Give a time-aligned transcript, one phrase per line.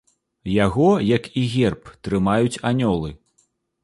[0.51, 3.13] Яго, як і герб, трымаюць анёлы.